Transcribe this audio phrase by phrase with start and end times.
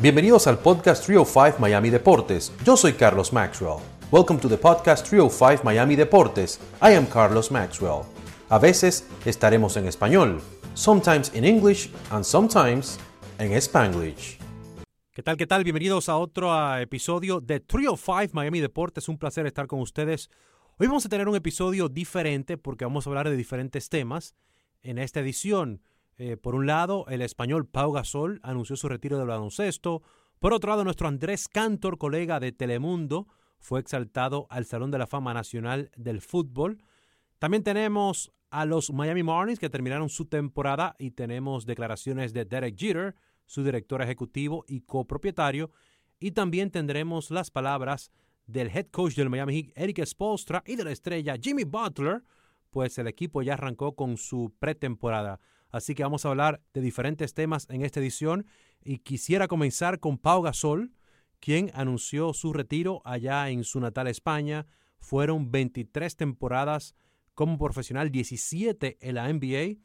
[0.00, 2.52] Bienvenidos al podcast 305 Miami Deportes.
[2.64, 3.80] Yo soy Carlos Maxwell.
[4.12, 6.60] Welcome to the podcast 305 Miami Deportes.
[6.80, 8.02] I am Carlos Maxwell.
[8.48, 10.40] A veces estaremos en español,
[10.74, 12.96] sometimes in English and sometimes
[13.40, 14.38] en Spanglish.
[15.12, 15.36] ¿Qué tal?
[15.36, 15.64] ¿Qué tal?
[15.64, 19.08] Bienvenidos a otro episodio de 305 Miami Deportes.
[19.08, 20.30] Un placer estar con ustedes.
[20.78, 24.36] Hoy vamos a tener un episodio diferente porque vamos a hablar de diferentes temas
[24.80, 25.82] en esta edición.
[26.18, 30.02] Eh, por un lado, el español Pau Gasol anunció su retiro del baloncesto.
[30.40, 33.28] Por otro lado, nuestro Andrés Cantor, colega de Telemundo,
[33.60, 36.82] fue exaltado al Salón de la Fama Nacional del Fútbol.
[37.38, 42.76] También tenemos a los Miami Marlins que terminaron su temporada y tenemos declaraciones de Derek
[42.76, 43.14] Jeter,
[43.46, 45.70] su director ejecutivo y copropietario.
[46.18, 48.10] Y también tendremos las palabras
[48.46, 52.24] del head coach del Miami Heat, Eric Spolstra, y de la estrella Jimmy Butler,
[52.70, 55.38] pues el equipo ya arrancó con su pretemporada.
[55.70, 58.46] Así que vamos a hablar de diferentes temas en esta edición
[58.82, 60.92] y quisiera comenzar con Pau Gasol,
[61.40, 64.66] quien anunció su retiro allá en su natal España.
[64.98, 66.94] Fueron 23 temporadas
[67.34, 69.80] como profesional, 17 en la NBA.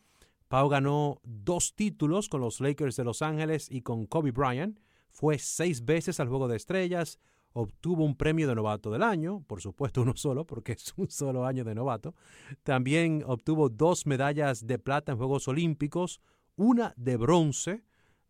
[0.48, 4.80] Pau ganó dos títulos con los Lakers de Los Ángeles y con Kobe Bryant.
[5.12, 7.20] Fue seis veces al Juego de Estrellas.
[7.54, 11.46] Obtuvo un premio de novato del año, por supuesto uno solo, porque es un solo
[11.46, 12.16] año de novato.
[12.64, 16.20] También obtuvo dos medallas de plata en Juegos Olímpicos,
[16.56, 17.84] una de bronce,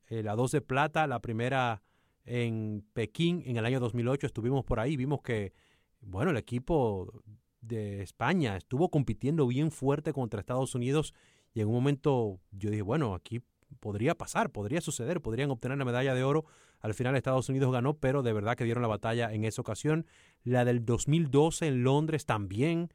[0.07, 1.81] eh, la dos de plata, la primera
[2.25, 4.27] en Pekín en el año 2008.
[4.27, 5.53] Estuvimos por ahí, vimos que,
[6.01, 7.23] bueno, el equipo
[7.61, 11.13] de España estuvo compitiendo bien fuerte contra Estados Unidos
[11.53, 13.41] y en un momento yo dije, bueno, aquí
[13.79, 16.45] podría pasar, podría suceder, podrían obtener la medalla de oro.
[16.79, 20.05] Al final Estados Unidos ganó, pero de verdad que dieron la batalla en esa ocasión.
[20.43, 22.89] La del 2012 en Londres también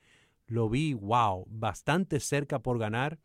[0.46, 3.18] lo vi, wow, bastante cerca por ganar.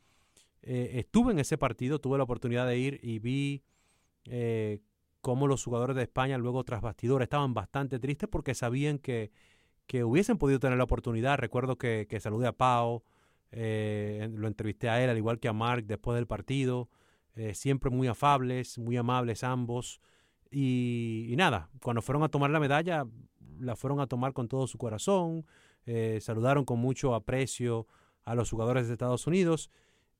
[0.62, 3.64] Eh, estuve en ese partido, tuve la oportunidad de ir y vi
[4.26, 4.80] eh,
[5.22, 9.32] cómo los jugadores de España luego tras bastidores estaban bastante tristes porque sabían que
[9.88, 11.38] que hubiesen podido tener la oportunidad.
[11.38, 13.04] Recuerdo que, que saludé a Pau,
[13.52, 16.90] eh, lo entrevisté a él, al igual que a Mark después del partido.
[17.36, 20.00] Eh, siempre muy afables, muy amables ambos.
[20.52, 23.06] Y, nada, cuando fueron a tomar la medalla,
[23.60, 25.46] la fueron a tomar con todo su corazón.
[25.86, 27.88] Eh, saludaron con mucho aprecio
[28.24, 29.70] a los jugadores de Estados Unidos.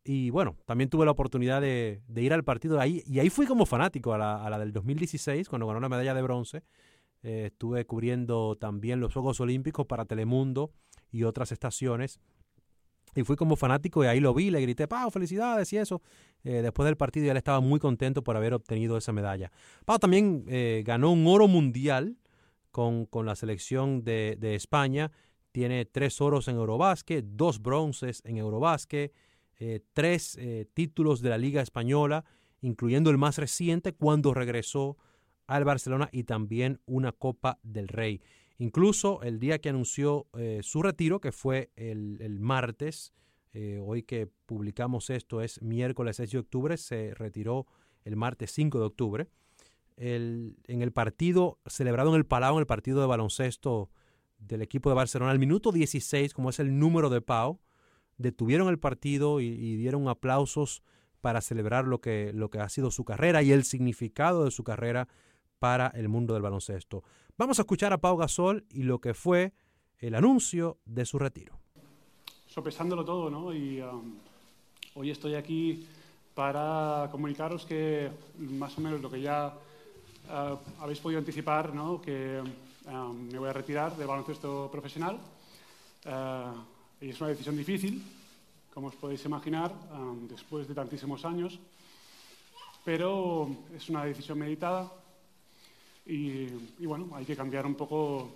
[0.04, 3.04] Y bueno, también tuve la oportunidad de, ir al partido ahí.
[3.06, 6.14] Y ahí fui como fanático a la, a la del 2016, cuando ganó la medalla
[6.14, 6.64] de bronce.
[7.24, 10.72] Eh, estuve cubriendo también los Juegos Olímpicos para Telemundo
[11.10, 12.20] y otras estaciones.
[13.16, 16.02] Y fui como fanático y ahí lo vi, le grité, Pau, felicidades y eso.
[16.44, 19.52] Eh, después del partido ya él estaba muy contento por haber obtenido esa medalla.
[19.86, 22.18] Pau también eh, ganó un oro mundial
[22.72, 25.12] con, con la selección de, de, España.
[25.52, 29.14] Tiene tres oros en Eurobásquet, dos bronces en Eurobásquet,
[29.94, 30.38] tres
[30.74, 32.26] títulos de la Liga Española,
[32.62, 34.98] incluyendo el más reciente cuando regresó
[35.48, 38.22] al Barcelona y también una Copa del Rey.
[38.58, 43.14] Incluso el día que anunció eh, su retiro, que fue el, martes,
[43.54, 47.66] eh, hoy que publicamos esto es miércoles 6 de octubre, se retiró
[48.04, 49.28] el martes 5 de octubre.
[49.98, 53.90] en el partido celebrado en el Palau, en el partido de baloncesto
[54.40, 57.60] del equipo de Barcelona, al minuto 16, como es el número de Pau,
[58.18, 60.84] detuvieron el partido y, y dieron aplausos
[61.24, 64.66] para celebrar lo que, lo que ha sido su carrera y el significado de su
[64.66, 65.08] carrera
[65.58, 67.06] para el mundo del baloncesto.
[67.36, 69.54] Vamos a escuchar a Pau Gasol y lo que fue
[69.98, 71.60] el anuncio de su retiro.
[72.46, 73.52] Sopesándolo todo, ¿no?
[73.52, 74.14] Y um,
[74.94, 75.88] hoy estoy aquí
[76.36, 79.52] para comunicaros que más o menos lo que ya
[80.30, 82.00] uh, habéis podido anticipar, ¿no?
[82.00, 82.40] Que
[82.86, 85.18] um, me voy a retirar del baloncesto profesional.
[86.06, 88.04] Uh, y es una decisión difícil,
[88.72, 91.60] como os podéis imaginar, um, después de tantísimos años,
[92.86, 95.03] pero es una decisión meditada
[96.06, 96.48] y,
[96.86, 98.30] bueno, hay que cambiar un poco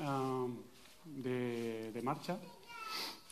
[0.00, 0.46] ah,
[1.04, 2.38] de, marcha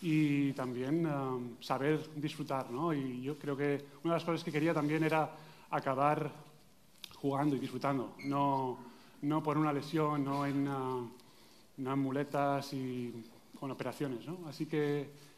[0.00, 2.94] y también ah, saber disfrutar, ¿no?
[2.94, 5.30] Y yo creo que una de las cosas que quería también era
[5.70, 6.30] acabar
[7.16, 8.78] jugando y disfrutando, no,
[9.22, 11.10] no por una lesión, no en, uh,
[11.78, 13.12] no en muletas y
[13.58, 14.48] con operaciones, ¿no?
[14.48, 15.28] Así que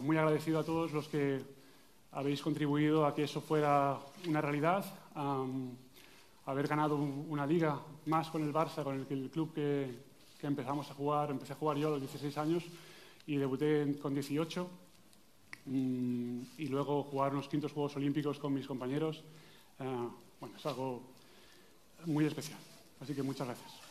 [0.00, 1.38] muy agradecido a todos los que
[2.12, 4.84] habéis contribuido a que eso fuera una realidad
[6.46, 10.10] haber ganado una liga más con el Barça, con el, el club que,
[10.42, 11.30] empezamos a jugar.
[11.30, 12.64] Empecé a jugar yo a los 16 años
[13.26, 14.68] y debuté con 18.
[15.66, 19.22] Mm, y luego jugar unos quintos Juegos Olímpicos con mis compañeros.
[19.78, 20.08] Uh,
[20.40, 21.02] bueno, es algo
[22.06, 22.58] muy especial.
[23.00, 23.89] Así que muchas gracias.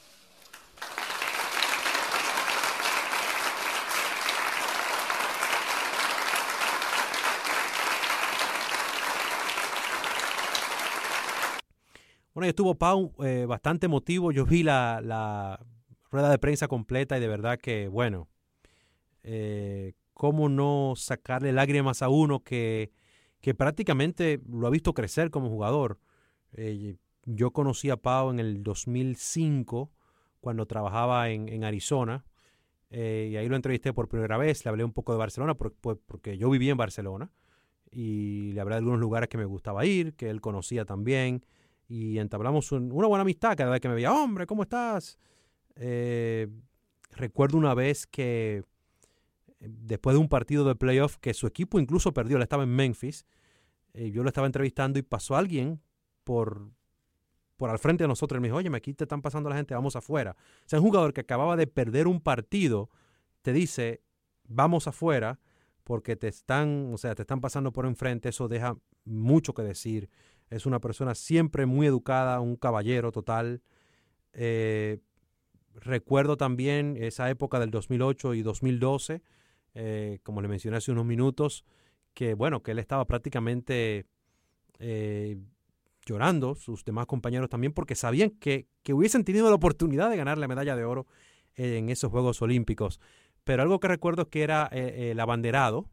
[12.39, 14.31] Bueno, y estuvo Pau eh, bastante emotivo.
[14.31, 15.59] Yo vi la,
[16.09, 18.30] rueda de prensa completa y de verdad que, bueno,
[19.24, 22.94] eh, cómo no sacarle lágrimas a uno que,
[23.57, 26.00] prácticamente lo ha visto crecer como jugador.
[26.53, 26.95] Eh,
[27.25, 29.92] yo conocí a Pau en el 2005
[30.39, 32.24] cuando trabajaba en, Arizona
[32.89, 36.50] y ahí lo entrevisté por primera vez, le hablé un poco de Barcelona porque yo
[36.50, 37.33] vivía en Barcelona
[37.92, 41.44] y le hablé de algunos lugares que me gustaba ir, que él conocía también
[41.89, 45.19] y entablamos una buena amistad cada vez que me veía, hombre, ¿cómo estás?
[45.75, 46.47] Eh,
[47.12, 48.63] recuerdo una vez que
[49.59, 52.69] eh, después de un partido de playoff que su equipo incluso perdió, él estaba en
[52.69, 53.25] Memphis,
[53.91, 55.81] yo lo estaba entrevistando y pasó alguien
[56.24, 56.69] por,
[57.59, 58.42] por al frente de nosotros.
[58.42, 60.35] me dijo, oye, aquí te están pasando la gente, vamos afuera.
[60.39, 62.89] O sea, un jugador que acababa de perder un partido
[63.42, 64.01] te dice,
[64.47, 65.39] vamos afuera,
[65.83, 68.30] porque te están, o sea, te están pasando por enfrente.
[68.30, 70.09] Eso deja mucho que decir.
[70.50, 73.62] Es una persona siempre muy educada, un caballero total.
[74.34, 75.00] Eh,
[75.75, 79.22] recuerdo también esa época del 2008 y 2012,
[79.75, 81.66] eh, como le mencioné hace unos minutos,
[82.13, 84.07] que bueno, que él estaba prácticamente
[84.80, 85.38] eh,
[86.06, 90.48] llorando, sus demás compañeros también, porque sabían que, hubiesen tenido la oportunidad de ganar la
[90.48, 91.06] medalla de oro
[91.56, 93.00] en esos Juegos Olímpicos.
[93.44, 95.90] Pero algo que recuerdo es que era el abanderado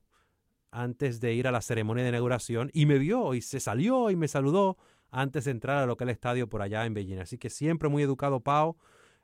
[0.71, 4.17] antes de ir a la ceremonia de inauguración y me vio y se salió y
[4.17, 4.77] me saludó
[5.11, 7.19] antes de entrar a lo que es el estadio por allá en Beijing.
[7.19, 8.77] Así que siempre muy educado Pau.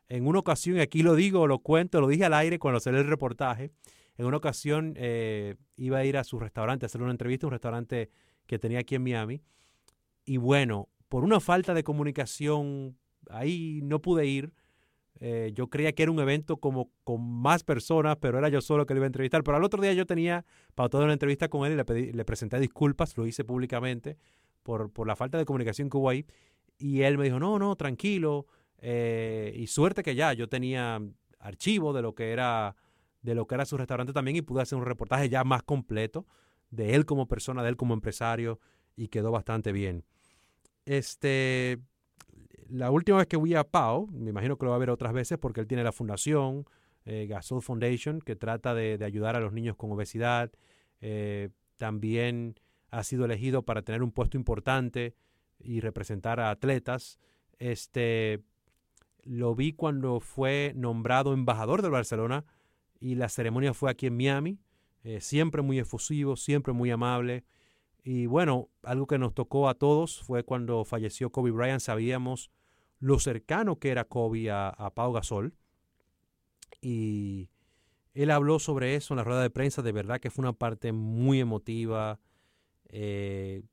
[0.09, 3.01] En una ocasión, y aquí lo digo, lo cuento, lo dije al aire cuando salió
[3.01, 3.71] el reportaje,
[4.17, 7.53] en una ocasión eh, iba a ir a su restaurante, a hacer una entrevista, un
[7.53, 8.11] restaurante
[8.47, 9.43] que tenía aquí en Miami,
[10.25, 12.99] y bueno, por una falta de comunicación,
[13.31, 14.53] ahí no pude ir.
[15.25, 18.87] Eh, yo creía que era un evento como con más personas, pero era yo solo
[18.87, 19.45] que le iba a entrevistar.
[19.45, 22.25] Pero al otro día yo tenía toda una entrevista con él y le, pedí, le
[22.25, 24.19] presenté disculpas, lo hice públicamente
[24.65, 26.27] por, por, la falta de comunicación que hubo ahí.
[26.77, 28.47] Y él me dijo, no, no, tranquilo.
[28.79, 31.01] Eh, y suerte que ya yo tenía
[31.39, 32.75] archivo de lo que era
[33.23, 36.27] de lo que era su restaurante también y pude hacer un reportaje ya más completo
[36.71, 38.59] de él como persona, de él como empresario
[38.97, 40.05] y quedó bastante bien.
[40.85, 41.79] Este,
[42.73, 45.13] la última vez que fui a Pau, me imagino que lo va a ver otras
[45.13, 46.65] veces porque él tiene la fundación,
[47.05, 50.51] eh, Gasol Foundation, que trata de, ayudar a los niños con obesidad.
[51.03, 52.59] Eh, también
[52.91, 55.15] ha sido elegido para tener un puesto importante
[55.59, 57.19] y representar a atletas.
[57.59, 58.43] Este,
[59.23, 62.47] lo vi cuando fue nombrado embajador del Barcelona
[63.01, 64.59] y la ceremonia fue aquí en Miami.
[65.05, 67.45] Eh, siempre muy efusivo, siempre muy amable.
[68.03, 72.51] Y bueno, algo que nos tocó a todos fue cuando falleció Kobe Bryant, sabíamos
[73.03, 75.55] lo cercano que era Kobe a, Pau Gasol.
[76.81, 77.51] Y
[78.15, 80.93] él habló sobre eso en la rueda de prensa, de verdad que fue una parte
[80.93, 82.21] muy emotiva.
[82.89, 83.65] Eh,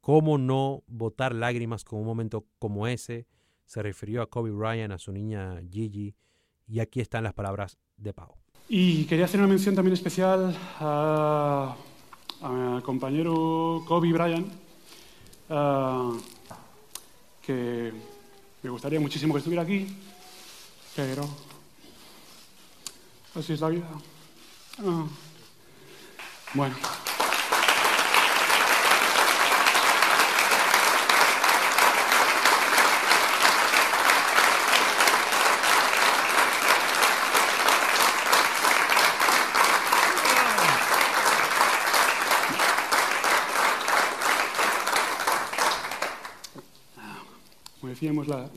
[0.00, 3.26] ¿Cómo no botar lágrimas con un momento como ese?
[3.66, 6.16] Se refirió a Kobe Bryant, a su niña Gigi,
[6.66, 8.34] y aquí están las palabras de Pau.
[8.68, 11.76] Y quería hacer una mención también especial a
[12.42, 14.48] a mi compañero Kobe Bryant,
[15.50, 16.18] uh,
[17.40, 17.92] que
[18.62, 19.88] me gustaría muchísimo que estuviera aquí,
[20.94, 21.28] pero
[23.34, 23.88] así es la vida.
[24.78, 25.06] Uh,
[26.54, 27.01] bueno.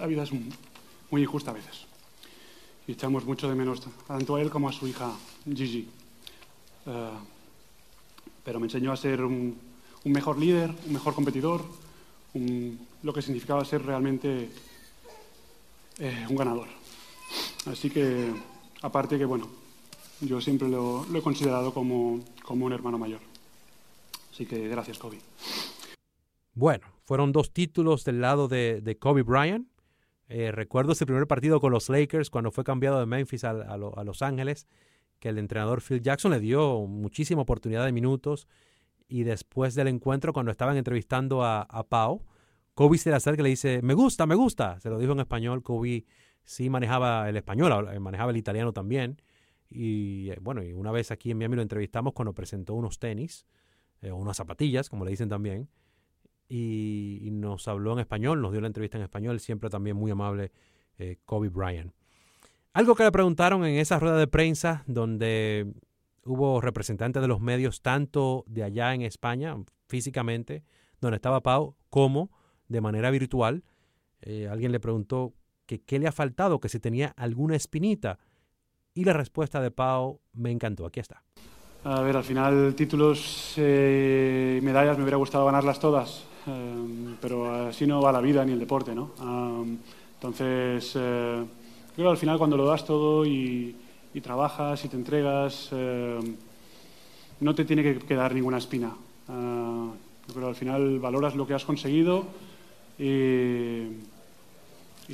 [0.05, 0.31] La, vida es
[1.09, 1.87] muy injusta a veces.
[2.87, 5.11] Y echamos mucho de menos tanto a él como a su hija
[5.45, 5.87] Gigi.
[6.85, 7.09] Eh,
[8.43, 9.57] pero me enseñó a ser un,
[10.03, 11.65] mejor líder, un mejor competidor,
[13.01, 14.49] lo que significaba ser realmente
[15.97, 16.67] eh, un ganador.
[17.65, 18.31] Así que,
[18.83, 19.47] aparte que, bueno,
[20.21, 23.21] yo siempre lo, he considerado como, como un hermano mayor.
[24.31, 25.17] Así que gracias, Kobe.
[26.53, 29.67] Bueno, fueron dos títulos del lado de, Kobe Bryant.
[30.27, 34.21] Eh, recuerdo ese primer partido con los Lakers cuando fue cambiado de Memphis a, Los
[34.21, 34.67] Ángeles,
[35.19, 38.47] que el entrenador Phil Jackson le dio muchísima oportunidad de minutos.
[39.07, 42.25] Y después del encuentro, cuando estaban entrevistando a, Pau,
[42.73, 44.79] Kobe se le acerca y le dice, me gusta, me gusta.
[44.79, 45.61] Se lo dijo en español.
[45.61, 46.05] Kobe
[46.43, 49.21] sí manejaba el español, eh, manejaba el italiano también.
[49.69, 53.45] Y eh, bueno, y una vez aquí en Miami lo entrevistamos cuando presentó unos tenis,
[54.01, 55.67] unas zapatillas, como le dicen también
[56.47, 60.51] y, nos habló en español, nos dio la entrevista en español, siempre también muy amable
[60.97, 61.93] eh, Kobe Bryant.
[62.73, 65.73] Algo que le preguntaron en esa rueda de prensa donde
[66.23, 69.55] hubo representantes de los medios tanto de allá en España,
[69.87, 70.63] físicamente,
[70.99, 72.31] donde estaba Pau, como
[72.67, 73.63] de manera virtual,
[74.27, 75.33] Eh, alguien le preguntó
[75.67, 78.17] que qué le ha faltado, que si tenía alguna espinita.
[78.95, 80.85] Y la respuesta de Pau me encantó.
[80.87, 81.21] Aquí está.
[81.83, 86.25] A ver, al final títulos y eh, medallas me hubiera gustado ganarlas todas,
[87.21, 89.11] pero así no va la vida ni el deporte, ¿no?
[90.15, 91.47] entonces, creo
[91.95, 93.75] que al final cuando lo das todo y,
[94.13, 95.71] y trabajas y te entregas,
[97.39, 98.95] no te tiene que quedar ninguna espina.
[100.33, 102.25] pero al final valoras lo que has conseguido
[102.97, 103.87] y,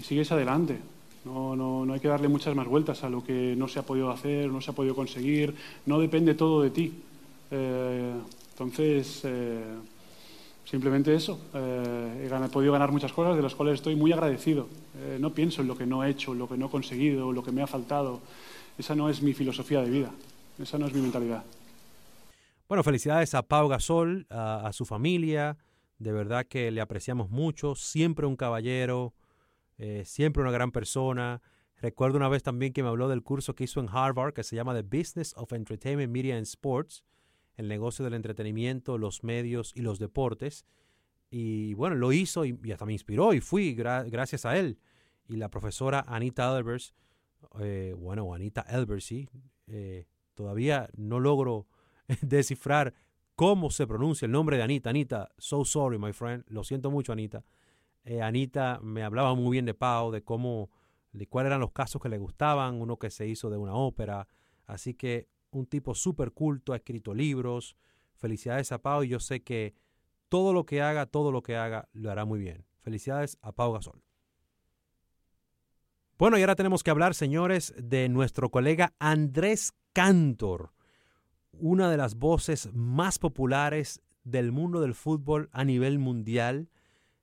[0.02, 0.80] sigues adelante.
[1.26, 3.84] No, no, no, hay que darle muchas más vueltas a lo que no se ha
[3.84, 5.54] podido hacer, no se ha podido conseguir.
[5.86, 6.94] No depende todo de ti.
[7.52, 8.14] Eh,
[8.52, 9.64] entonces, eh,
[10.72, 11.40] simplemente eso.
[11.54, 14.68] Eh, he, podido ganar muchas cosas de las cuales estoy muy agradecido.
[15.20, 17.52] no pienso en lo que no he hecho, lo que no he conseguido, lo que
[17.52, 18.22] me ha faltado.
[18.78, 20.12] Esa no es mi filosofía de vida.
[20.58, 21.44] Esa no es mi mentalidad.
[22.68, 25.58] Bueno, felicidades a Pau Gasol, a, su familia.
[26.00, 27.76] De verdad que le apreciamos mucho.
[27.76, 29.14] Siempre un caballero,
[29.78, 31.42] eh, siempre una gran persona.
[31.82, 34.56] Recuerdo una vez también que me habló del curso que hizo en Harvard que se
[34.56, 37.04] llama The Business of Entertainment, Media and Sports,
[37.62, 40.66] el negocio del entretenimiento, los medios y los deportes.
[41.30, 44.80] Y bueno, lo hizo y, hasta me inspiró y fui gracias a él.
[45.28, 46.94] Y la profesora Anita Elbers,
[47.60, 49.30] eh, bueno, Anita Elbers, sí,
[49.68, 51.68] eh, todavía no logro
[52.22, 52.94] descifrar
[53.36, 54.90] cómo se pronuncia el nombre de Anita.
[54.90, 56.44] Anita, so sorry, my friend.
[56.48, 57.46] Lo siento mucho, Anita.
[58.04, 60.72] Eh, Anita me hablaba muy bien de Pau, de cómo,
[61.12, 64.28] de cuáles eran los casos que le gustaban, uno que se hizo de una ópera.
[64.66, 67.76] Así que un tipo súper culto, ha escrito libros.
[68.16, 69.74] Felicidades a Pau y yo sé que
[70.30, 72.66] todo lo que haga, todo lo que haga, lo hará muy bien.
[72.80, 74.04] Felicidades a Pau Gasol.
[76.18, 80.72] Bueno, y ahora tenemos que hablar, señores, de nuestro colega Andrés Cantor
[81.54, 86.70] una de las voces más populares del mundo del fútbol a nivel mundial.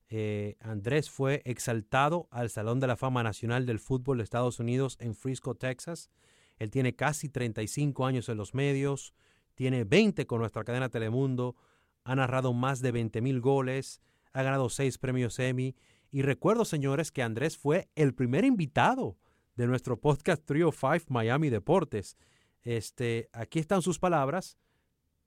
[0.08, 4.96] Eh, Andrés fue exaltado al Salón de la Fama Nacional del Fútbol de Estados Unidos
[5.00, 6.10] en Frisco, Texas.
[6.58, 9.14] Él tiene casi 35 años en los medios,
[9.54, 11.56] tiene 20 con nuestra cadena Telemundo,
[12.04, 14.00] ha narrado más de 20 mil goles,
[14.32, 15.74] ha ganado 6 premios Emmy.
[16.10, 19.18] Y recuerdo, señores, que Andrés fue el primer invitado
[19.56, 22.16] de nuestro podcast Trio 5 Miami Deportes.
[22.62, 24.58] Este, aquí están sus palabras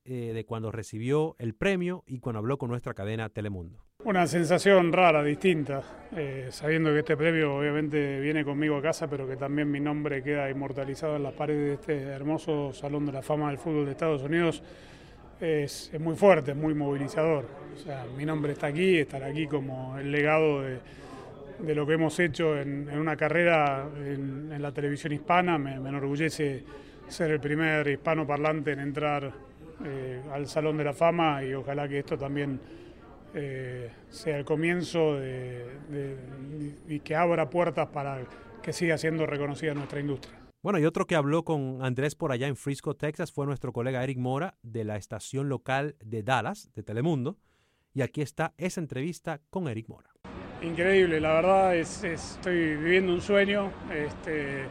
[0.06, 3.86] eh, de cuando recibió el premio y cuando habló con nuestra cadena Telemundo.
[4.04, 5.84] Una sensación rara, distinta,
[6.16, 10.24] eh, sabiendo que este premio obviamente viene conmigo a casa, pero que también mi nombre
[10.24, 13.92] queda inmortalizado en las paredes de este hermoso Salón de la Fama del Fútbol de
[13.92, 14.64] Estados Unidos,
[15.40, 17.46] es, muy fuerte, es muy movilizador.
[18.18, 22.90] Mi nombre está aquí, estar aquí como el legado de, lo que hemos hecho en,
[22.90, 26.64] una carrera en, la televisión hispana, me enorgullece
[27.08, 29.32] ser el primer hispano parlante en entrar
[29.86, 32.60] eh, al Salón de la Fama y ojalá que esto también
[33.34, 35.18] eh, sea el comienzo
[36.88, 38.20] y que abra puertas para
[38.62, 40.38] que siga siendo reconocida nuestra industria.
[40.64, 44.04] Bueno, y otro que habló con Andrés por allá en Frisco, Texas, fue nuestro colega
[44.04, 47.38] Eric Mora de la estación local de Dallas, de Telemundo.
[47.94, 50.12] Y aquí está esa entrevista con Eric Mora.
[50.62, 53.72] Increíble, la verdad es, estoy viviendo un sueño.
[53.92, 54.66] Este,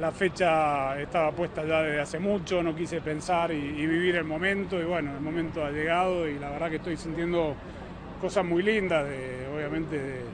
[0.00, 4.80] la fecha estaba puesta ya desde hace mucho, no quise pensar y, vivir el momento
[4.80, 7.54] y bueno, el momento ha llegado y la verdad que estoy sintiendo
[8.18, 10.24] cosas muy lindas, de, obviamente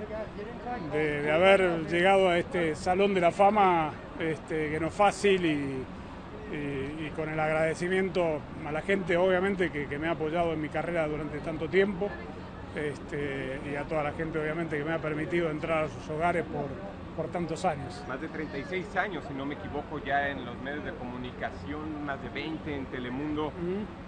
[0.93, 5.85] de, haber llegado a este Salón de la Fama, este, que no es fácil y,
[7.17, 11.39] con el agradecimiento a la gente obviamente que, me ha apoyado en mi carrera durante
[11.39, 12.09] tanto tiempo
[12.75, 16.45] este, y a toda la gente obviamente que me ha permitido entrar a sus hogares
[16.45, 16.67] por
[17.15, 18.03] por tantos años.
[18.09, 22.21] Más de 36 años, si no me equivoco, ya en los medios de comunicación, más
[22.23, 23.53] de 20 en Telemundo.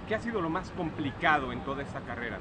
[0.08, 2.38] ¿Qué ha sido lo más complicado en toda esa carrera?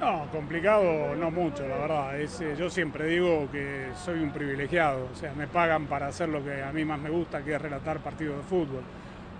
[0.00, 2.20] No, complicado no mucho, la verdad.
[2.20, 6.28] Es, eh, yo siempre digo que soy un privilegiado, o sea, me pagan para hacer
[6.28, 8.82] lo que a mí más me gusta, que es relatar partidos de fútbol.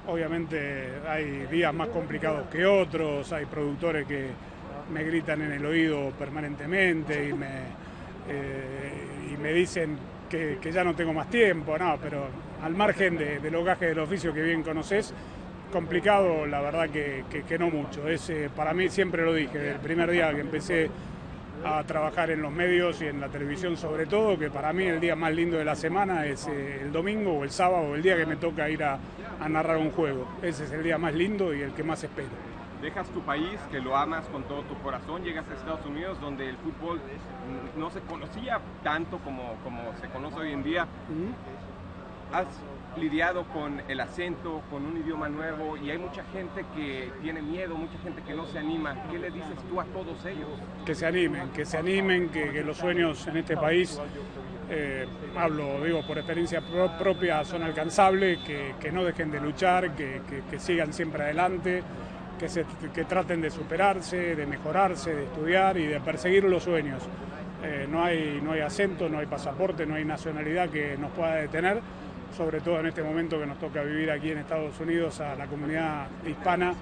[0.07, 4.29] Obviamente hay días más complicados que otros, hay productores que
[4.93, 7.47] me gritan en el oído permanentemente y me,
[8.29, 9.99] eh, me dicen
[10.31, 12.29] que, ya no tengo más tiempo, no, pero
[12.63, 15.13] al margen de, del hogaje del oficio que bien conoces,
[15.73, 18.09] complicado la verdad que, no mucho.
[18.09, 20.91] Es, eh, para mí siempre lo dije, el primer día que empecé
[21.65, 25.01] a trabajar en los medios y en la televisión sobre todo, que para mí el
[25.01, 28.17] día más lindo de la semana es eh, el domingo o el sábado, el día
[28.17, 28.99] que me toca ir a
[29.49, 30.29] narrar un juego.
[30.43, 32.29] Ese es el día más lindo y el que más espero
[32.81, 36.49] dejas tu país, que lo amas con todo tu corazón, llegas a Estados Unidos donde
[36.49, 37.01] el fútbol
[37.77, 40.87] no se conocía tanto como, como se conoce hoy en día.
[42.33, 42.47] Has
[42.99, 47.75] lidiado con el acento, con un idioma nuevo y hay mucha gente que tiene miedo,
[47.76, 48.97] mucha gente que no se anima.
[49.11, 50.49] ¿Qué le dices tú a todos ellos?
[50.85, 54.00] Que se animen, que se animen, que, los sueños en este país,
[54.71, 56.62] eh, hablo, digo, por experiencia
[56.99, 60.21] propia, son alcanzables, que, no dejen de luchar, que,
[60.59, 61.83] sigan siempre adelante.
[62.38, 67.03] Que, se, que traten de superarse, de mejorarse, de estudiar y de perseguir los sueños.
[67.65, 71.37] Eh, no, hay, no hay acento, no hay pasaporte, no hay nacionalidad que nos pueda
[71.37, 71.81] detener
[72.37, 75.47] sobre todo en este momento que nos toca vivir aquí en Estados Unidos a la
[75.47, 76.75] comunidad hispana,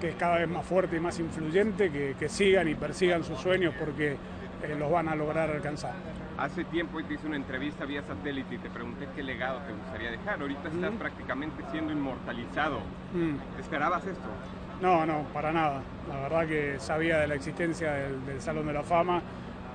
[0.00, 3.74] que es cada vez más fuerte y más influyente, que, sigan y persigan sus sueños
[3.78, 5.92] porque eh, los van a lograr alcanzar.
[6.38, 10.10] Hace tiempo te hice una entrevista vía satélite y te pregunté qué legado te gustaría
[10.12, 10.40] dejar.
[10.40, 12.78] Ahorita estás prácticamente siendo inmortalizado.
[13.12, 13.60] Mm.
[13.60, 14.28] ¿Esperabas esto?
[14.80, 15.82] No, no, para nada.
[16.08, 19.20] La verdad que sabía de la existencia del, Salón de la Fama.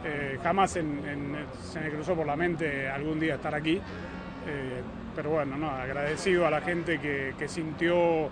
[0.04, 3.80] Eh, jamás se me cruzó por la mente algún día estar aquí.
[4.48, 4.82] Eh,
[5.18, 8.30] pero bueno, no, agradecido a la gente que, sintió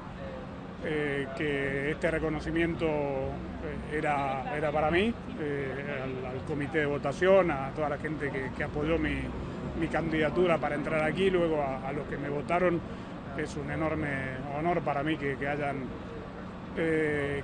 [0.85, 5.11] eh, que este reconocimiento eh, era, era para mí,
[5.41, 9.17] eh, al, comité de votación, a toda la gente que, apoyó mi,
[9.91, 12.79] candidatura para entrar aquí, luego a, los que me votaron,
[13.35, 15.37] es un enorme honor para mí que,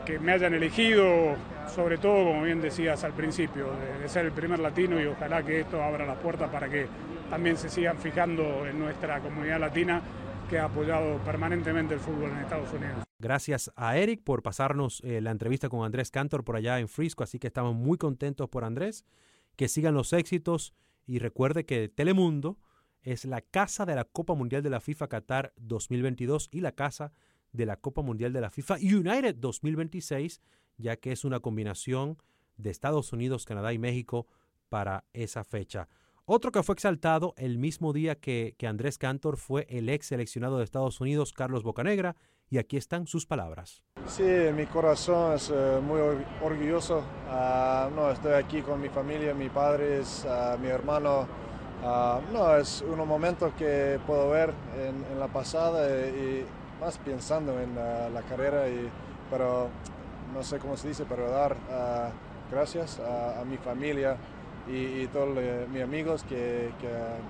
[0.05, 1.35] que me hayan elegido,
[1.67, 5.61] sobre todo, como bien decías al principio, de ser el primer latino y ojalá que
[5.61, 6.85] esto abra las puertas para que
[7.31, 10.01] también se sigan fijando en nuestra comunidad latina
[10.49, 13.05] que ha apoyado permanentemente el fútbol en Estados Unidos.
[13.19, 17.23] Gracias a Eric por pasarnos eh, la entrevista con Andrés Cantor por allá en Frisco,
[17.23, 19.05] así que estamos muy contentos por Andrés.
[19.55, 20.73] Que sigan los éxitos
[21.05, 22.59] y recuerde que Telemundo
[23.01, 27.13] es la casa de la Copa Mundial de la FIFA Qatar 2022 y la casa
[27.53, 30.41] de la Copa Mundial de la FIFA United 2026,
[30.77, 32.17] ya que es una combinación
[32.57, 34.27] de Estados Unidos, Canadá y México
[34.67, 35.87] para esa fecha.
[36.33, 40.63] Otro que fue exaltado el mismo día que, Andrés Cantor fue el ex seleccionado de
[40.63, 42.15] Estados Unidos, Carlos Bocanegra,
[42.49, 43.83] y aquí están sus palabras.
[44.07, 44.23] Sí,
[44.55, 45.99] mi corazón es eh, muy
[46.41, 47.03] orgulloso.
[47.27, 51.27] Ah, no, estoy aquí con mi familia, mi padre, uh, mi hermano.
[51.83, 56.45] Ah, no, es un momento que puedo ver en, la pasada y,
[56.79, 58.89] más pensando en la carrera, y,
[59.29, 59.67] pero
[60.33, 61.57] no sé cómo se dice, pero dar
[62.49, 64.15] gracias a mi familia
[64.67, 65.29] y, todos
[65.71, 66.69] mis amigos que,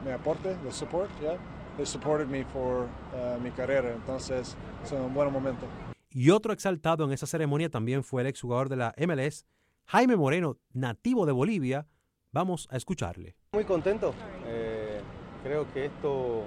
[0.03, 1.37] me aporten, the support, yeah,
[1.77, 5.65] they supported me for uh, mi carrera, entonces es un buen momento.
[6.09, 9.45] Y otro exaltado en esa ceremonia también fue el exjugador de la MLS,
[9.85, 11.87] Jaime Moreno, nativo de Bolivia.
[12.33, 13.35] Vamos a escucharle.
[13.53, 14.13] Muy contento.
[14.45, 15.01] Eh,
[15.43, 16.43] creo que esto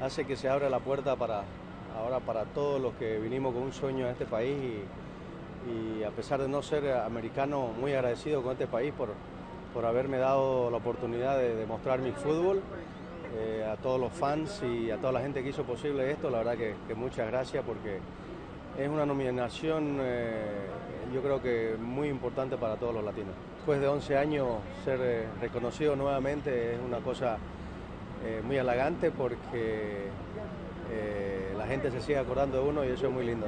[0.00, 1.44] hace que se abra la puerta para
[1.96, 6.10] ahora para todos los que vinimos con un sueño a este país y, y a
[6.10, 9.10] pesar de no ser americano, muy agradecido con este país por,
[9.72, 12.62] por haberme dado la oportunidad de demostrar mi fútbol.
[13.36, 16.38] Eh, a todos los fans y a toda la gente que hizo posible esto, la
[16.38, 18.00] verdad que, muchas gracias porque
[18.76, 20.66] es una nominación eh,
[21.14, 23.32] yo creo que muy importante para todos los latinos.
[23.54, 24.48] Después de 11 años
[24.84, 27.38] ser eh, reconocido nuevamente es una cosa
[28.44, 30.08] muy halagante porque
[31.56, 33.46] la gente se sigue acordando de uno y eso es muy lindo.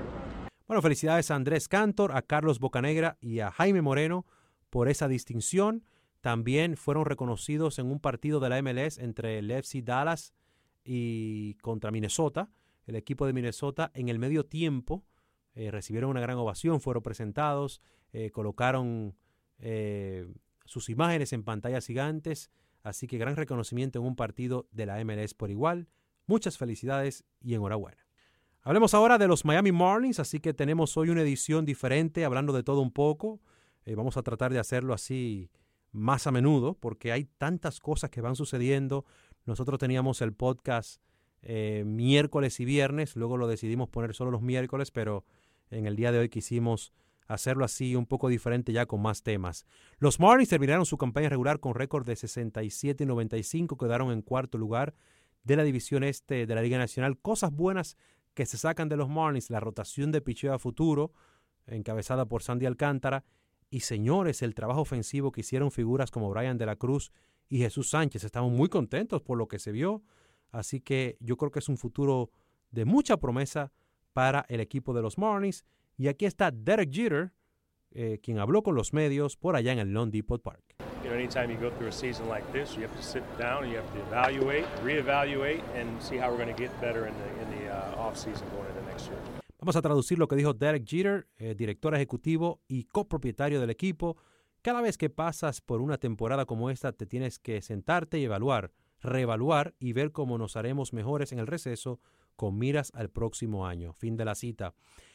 [0.66, 4.24] Bueno, felicidades a Andrés Cantor, a Carlos Bocanegra y a Jaime Moreno
[4.70, 5.84] por esa distinción.
[6.22, 9.48] También fueron reconocidos en un partido de la MLS entre el
[9.84, 10.32] Dallas
[10.84, 12.48] y contra Minnesota.
[12.86, 15.04] El equipo de Minnesota en el medio tiempo
[15.56, 17.82] eh, recibieron una gran ovación, fueron presentados,
[18.12, 19.16] eh, colocaron
[19.58, 20.32] eh,
[20.64, 22.52] sus imágenes en pantallas gigantes,
[22.84, 25.88] así que gran reconocimiento en un partido de la MLS por igual.
[26.26, 28.06] Muchas felicidades y enhorabuena.
[28.62, 32.62] Hablemos ahora de los Miami Marlins, así que tenemos hoy una edición diferente, hablando de
[32.62, 33.40] todo un poco.
[33.96, 35.50] vamos a tratar de hacerlo así
[35.92, 39.04] más a menudo porque hay tantas cosas que van sucediendo.
[39.44, 41.00] Nosotros teníamos el podcast
[41.42, 45.24] eh, miércoles y viernes, luego lo decidimos poner solo los miércoles, pero
[45.70, 46.92] en el día de hoy quisimos
[47.26, 49.66] hacerlo así un poco diferente ya con más temas.
[49.98, 54.58] Los Marlins terminaron su campaña regular con récord de 67 y 95, quedaron en cuarto
[54.58, 54.94] lugar
[55.44, 57.18] de la división este de la Liga Nacional.
[57.18, 57.96] Cosas buenas
[58.34, 61.12] que se sacan de los Marlins, la rotación de picheo a futuro,
[61.66, 63.24] encabezada por Sandy Alcántara,
[63.72, 67.10] y señores, el trabajo ofensivo que hicieron figuras como Brian de la Cruz
[67.48, 68.22] y Jesús Sánchez.
[68.22, 70.02] Estamos muy contentos por lo que se vio.
[70.50, 72.30] Así que yo creo que es un futuro
[72.70, 73.72] de mucha promesa
[74.12, 75.64] para el equipo de los Marlins.
[75.96, 77.32] Y aquí está Derek Jeter,
[77.92, 80.76] eh, quien habló con los medios por allá en el Lone Depot Park.
[81.02, 83.70] You know, anytime you go through a season like this, you have to sit down,
[83.70, 87.42] you have to evaluate, reevaluate, and see how we're going to get better in the,
[87.42, 89.41] in the uh, off going into next year.
[89.62, 94.16] Vamos a traducir lo que dijo Derek Jeter, eh, director ejecutivo y copropietario del equipo.
[94.60, 98.72] Cada vez que pasas por una temporada como esta, te tienes que sentarte y evaluar
[99.02, 102.00] reevaluar y ver cómo nos haremos mejores en el receso
[102.36, 103.92] con miras al próximo año.
[103.92, 104.74] Fin de la cita.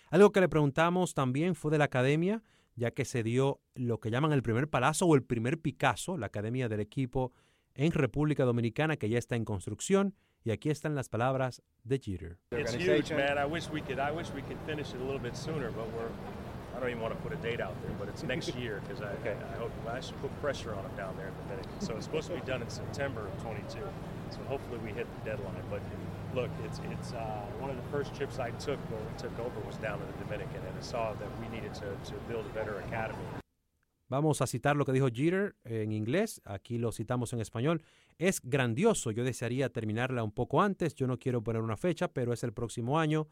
[0.09, 2.43] Algo que le preguntamos también fue de la academia,
[2.75, 6.27] ya que se dio lo que llaman el primer palazo o el primer Picasso, la
[6.27, 7.33] academia del equipo
[7.73, 10.15] en República Dominicana, que ya está en construcción.
[10.47, 12.37] Y aquí están las palabras de Jeter.
[12.51, 13.37] It's huge, man.
[13.37, 13.99] I wish we could.
[13.99, 16.07] I wish we could finish it a little bit sooner, but we're.
[16.73, 19.01] I don't even want to put a date out there, but it's next year because
[19.01, 19.35] I, okay.
[19.35, 21.81] I, I hope I should put pressure on them down there in the Dominican.
[21.81, 23.79] So it's supposed to be done in September of 22.
[24.31, 25.67] So hopefully we hit the deadline.
[25.69, 25.81] But
[26.33, 29.59] look, it's it's uh, one of the first trips I took when we took over
[29.67, 32.53] was down to the Dominican, and I saw that we needed to, to build a
[32.55, 33.19] better academy.
[34.09, 37.83] Vamos a citar lo que dijo Jeter en inglés, aquí lo citamos en español.
[38.17, 42.31] Es grandioso, yo desearía terminarla un poco antes, yo no quiero poner una fecha, pero
[42.31, 43.27] es el próximo año.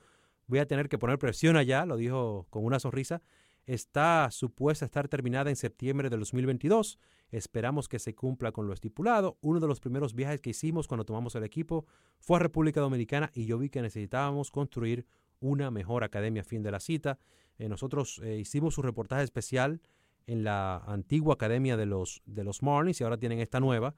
[0.47, 3.21] Voy a tener que poner presión allá, lo dijo con una sonrisa.
[3.65, 6.99] Está supuesta a estar terminada en septiembre de 2022.
[7.31, 9.39] Esperamos que se cumpla con lo estipulado.
[9.41, 11.85] Uno de los primeros viajes que hicimos cuando tomamos el equipo
[12.19, 15.07] fue a República Dominicana y yo vi que necesitábamos construir
[15.39, 17.17] una mejor academia fin de la cita.
[17.57, 19.81] Eh, nosotros eh, hicimos un reportaje especial
[20.27, 23.95] en la antigua academia de los, de los Marlins y ahora tienen esta nueva.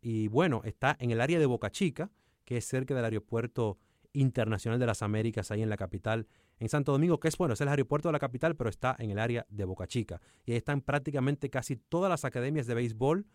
[0.00, 2.10] Y bueno, está en el área de Boca Chica,
[2.44, 3.78] que es cerca del aeropuerto
[4.12, 6.26] internacional de las Américas, ahí en la capital,
[6.58, 9.10] en Santo Domingo, que es bueno, es el aeropuerto de la capital, pero está en
[9.10, 10.20] el área de Boca Chica.
[10.44, 13.26] Y ahí están prácticamente casi todas las academias de béisbol.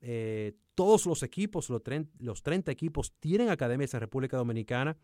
[0.00, 1.82] Eh, todos los equipos, los,
[2.18, 4.96] los 30 equipos, tienen academias en República Dominicana.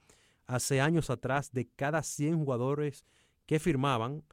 [0.46, 3.04] Hace años atrás, de cada 100 jugadores
[3.46, 4.24] que firmaban,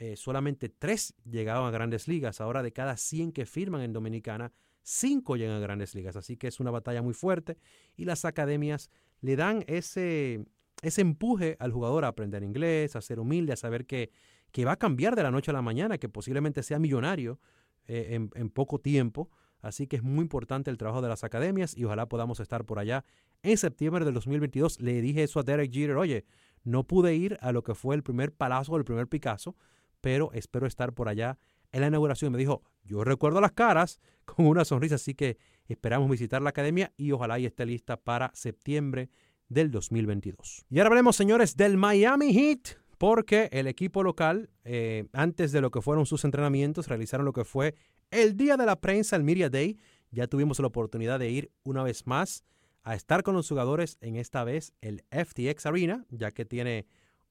[0.00, 2.40] eh, solamente tres llegaban a grandes ligas.
[2.40, 4.50] Ahora de cada 100 que firman en Dominicana,
[4.82, 6.16] cinco llegan a grandes ligas.
[6.16, 7.58] Así que es una batalla muy fuerte
[7.96, 10.46] y las academias le dan ese,
[10.80, 14.10] ese empuje al jugador a aprender inglés, a ser humilde, a saber que,
[14.52, 17.38] que va a cambiar de la noche a la mañana, que posiblemente sea millonario
[17.86, 19.28] eh, en, poco tiempo.
[19.60, 22.78] Así que es muy importante el trabajo de las academias y ojalá podamos estar por
[22.78, 23.04] allá
[23.42, 24.80] en septiembre del 2022.
[24.80, 26.24] Le dije eso a Derek Jeter, oye,
[26.64, 29.56] no pude ir a lo que fue el primer palazo, el primer Picasso,
[30.00, 31.38] pero espero estar por allá
[31.72, 32.32] en la inauguración.
[32.32, 36.92] Me dijo, yo recuerdo las caras con una sonrisa, así que esperamos visitar la academia
[36.96, 39.10] y ojalá y esté lista para septiembre
[39.48, 40.64] del 2022.
[40.70, 45.70] Y ahora hablemos, señores, del Miami Heat, porque el equipo local, eh, antes de lo
[45.70, 47.74] que fueron sus entrenamientos, realizaron lo que fue
[48.10, 49.78] el día de la prensa, el Media Day.
[50.10, 52.44] Ya tuvimos la oportunidad de ir una vez más
[52.82, 56.86] a estar con los jugadores en esta vez el FTX Arena, ya que tiene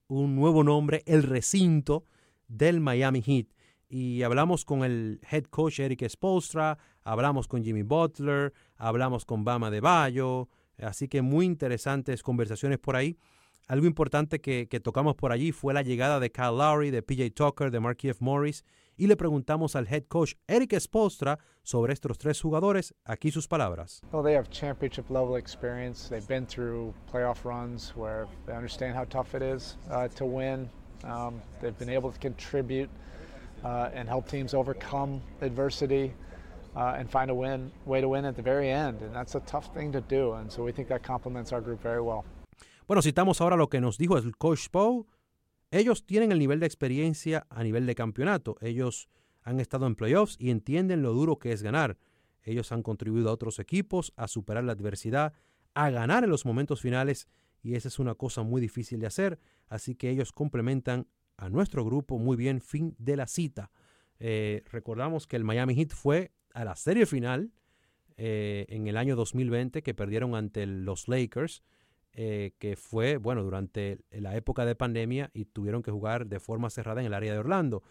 [0.08, 2.03] un nuevo nombre, el recinto
[2.49, 3.47] del Miami Heat.
[3.88, 9.71] Y hablamos con el head coach Eric Spolstra, hablamos con Jimmy Butler, hablamos con Bama
[9.71, 13.17] de Bayo, así que muy interesantes conversaciones por ahí.
[13.69, 17.69] Algo importante que, tocamos por allí fue la llegada de Kyle Lowry, de PJ Tucker,
[17.69, 18.17] de Marky F.
[18.23, 18.63] Morris,
[18.97, 22.95] y le preguntamos al head coach Eric Spolstra sobre estos tres jugadores.
[23.05, 24.01] Aquí sus palabras.
[24.12, 26.09] Well, they have championship level experience.
[26.09, 30.69] They've been through playoff runs where they understand how tough it is uh, to win.
[31.03, 32.89] Um, they've been able to contribute
[33.63, 36.13] uh, and help teams overcome adversity
[36.75, 39.01] uh, and find a win, way to win at the very end.
[39.01, 40.33] And that's a tough thing to do.
[40.33, 42.23] And so we think that complements our group very well.
[42.88, 45.05] Bueno, citamos ahora lo que nos dijo el coach Poe.
[45.71, 48.57] Ellos tienen el nivel de experiencia a nivel de campeonato.
[48.62, 49.07] Ellos
[49.43, 51.97] han estado en playoffs y entienden lo duro que es ganar.
[52.43, 55.33] Ellos han contribuido a otros equipos a superar la adversidad,
[55.75, 57.27] a ganar en los momentos finales
[57.62, 61.86] y esa es una cosa muy difícil de hacer, así que ellos complementan a nuestro
[61.86, 63.72] grupo muy bien, fin de la cita.
[64.19, 67.54] Eh, recordamos que el Miami Heat fue a la serie final
[68.17, 71.63] eh, en el año 2020 que perdieron ante los Lakers,
[72.12, 76.69] eh, que fue, bueno, durante la época de pandemia y tuvieron que jugar de forma
[76.69, 77.84] cerrada en el área de Orlando.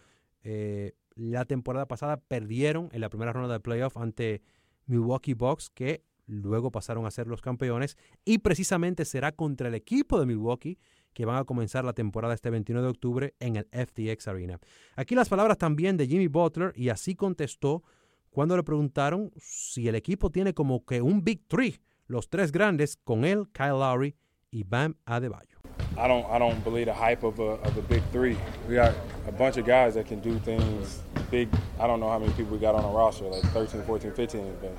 [1.15, 4.41] la temporada pasada perdieron en la primera ronda de playoff ante
[4.85, 10.19] Milwaukee Bucks, que luego pasaron a ser los campeones y precisamente será contra el equipo
[10.19, 10.77] de Milwaukee
[11.13, 14.59] que van a comenzar la temporada este 21 de octubre en el FTX Arena.
[14.95, 17.83] Aquí las palabras también de Jimmy Butler y así contestó
[18.29, 22.95] cuando le preguntaron si el equipo tiene como que un Big Three, los tres grandes
[22.95, 24.15] con él, Kyle Lowry
[24.51, 25.59] y Bam Adebayo.
[25.97, 28.37] I don't, I don't believe the hype of a, of a big three.
[28.67, 28.93] We got
[29.27, 31.49] a bunch of guys that can do things big.
[31.79, 34.57] I don't know how many people we got on the roster, like 13, 14, 15,
[34.61, 34.77] but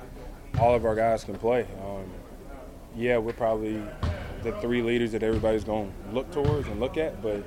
[0.61, 1.65] all of our guys can play.
[1.83, 2.05] Um,
[2.95, 3.81] yeah, we're probably
[4.43, 7.43] the three leaders that everybody's going to look towards and look at, but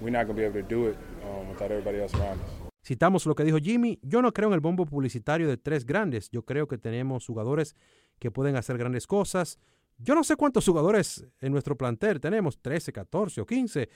[0.00, 2.50] we're not going to be able to do it um, without everybody else around us.
[2.84, 3.98] Citamos lo que dijo Jimmy.
[4.02, 6.28] Yo no creo en el bombo publicitario de tres grandes.
[6.30, 7.74] Yo creo que tenemos jugadores
[8.18, 9.58] que pueden hacer grandes cosas.
[9.98, 13.88] Yo no sé cuántos jugadores en nuestro plantel tenemos, 13, 14 o 15.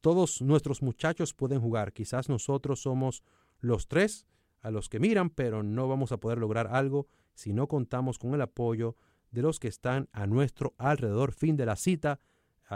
[0.00, 1.92] Todos nuestros muchachos pueden jugar.
[1.92, 3.22] Quizás nosotros somos
[3.60, 4.26] los tres
[4.64, 8.32] a los que miran, pero no vamos a poder lograr algo si no contamos con
[8.34, 8.96] el apoyo
[9.30, 11.32] de los que están a nuestro alrededor.
[11.32, 12.18] Fin de la cita.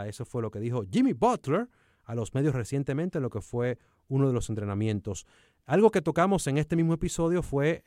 [0.05, 1.67] Eso fue lo que dijo Jimmy Butler
[2.03, 5.25] a los medios recientemente en lo que fue uno de los entrenamientos.
[5.65, 7.81] Algo que tocamos en este mismo episodio fue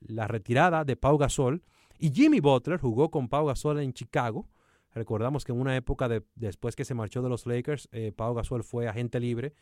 [0.00, 1.64] la retirada de Pau Gasol.
[1.98, 4.48] Y Jimmy Butler jugó con Pau Gasol en Chicago.
[4.92, 8.62] Recordamos que en una época después que se marchó de los Lakers, eh, Pau Gasol
[8.62, 9.54] fue agente libre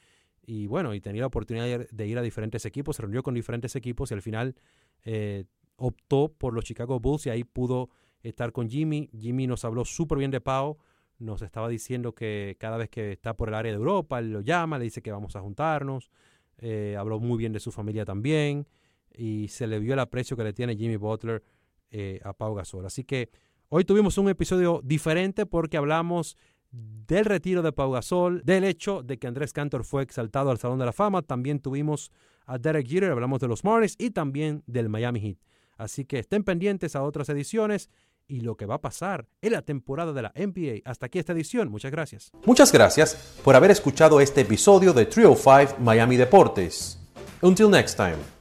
[0.51, 3.77] y bueno, y tenía la oportunidad de ir a diferentes equipos, se reunió con diferentes
[3.77, 4.57] equipos y al final
[5.05, 5.45] eh,
[5.77, 7.91] optó por los Chicago Bulls y ahí pudo
[8.23, 9.11] estar con Jimmy.
[9.13, 10.79] Jimmy nos habló súper bien de Pau,
[11.19, 14.41] nos estaba diciendo que cada vez que está por el área de Europa, él lo
[14.41, 16.11] llama, le dice que vamos a juntarnos.
[16.57, 18.67] Eh, habló muy bien de su familia también
[19.15, 21.45] y se le vio el aprecio que le tiene Jimmy Butler
[21.91, 22.87] eh, a Pau Gasol.
[22.87, 23.29] Así que
[23.69, 26.39] hoy tuvimos un episodio diferente porque hablamos
[26.71, 30.79] del retiro de Pau Gasol, del hecho de que Andrés Cantor fue exaltado al Salón
[30.79, 31.23] de la Fama.
[31.23, 32.13] También tuvimos
[32.47, 35.39] a Derek Jeter, hablamos de los Marlins y también del Miami Heat.
[35.77, 37.89] Así que estén pendientes a otras ediciones
[38.27, 40.83] y lo que va a pasar en la temporada de la NBA.
[40.85, 41.71] Hasta aquí esta edición.
[41.71, 42.31] Muchas gracias.
[42.45, 46.99] Muchas gracias por haber escuchado este episodio de Trio 5 Miami Deportes.
[47.41, 48.38] Until next time.